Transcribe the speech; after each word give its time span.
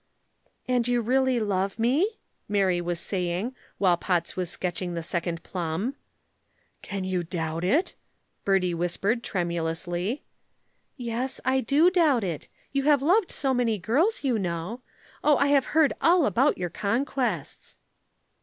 "And 0.67 0.87
you 0.87 0.99
really 0.99 1.39
love 1.39 1.77
me?" 1.77 2.17
Mary 2.49 2.81
was 2.81 2.99
saying, 2.99 3.53
while 3.77 3.97
Potts 3.97 4.35
was 4.35 4.49
sketching 4.49 4.95
the 4.95 5.03
second 5.03 5.43
plum. 5.43 5.93
"Can 6.81 7.03
you 7.03 7.23
doubt 7.23 7.63
it?" 7.63 7.93
Bertie 8.43 8.73
whispered 8.73 9.21
tremulously. 9.21 10.23
"Yes, 10.97 11.39
I 11.45 11.59
do 11.61 11.91
doubt 11.91 12.23
it. 12.23 12.47
You 12.71 12.81
have 12.85 13.03
loved 13.03 13.29
so 13.31 13.53
many 13.53 13.77
girls, 13.77 14.23
you 14.23 14.39
know. 14.39 14.81
Oh, 15.23 15.37
I 15.37 15.49
have 15.49 15.65
heard 15.77 15.93
all 16.01 16.25
about 16.25 16.57
your 16.57 16.71
conquests." 16.71 17.77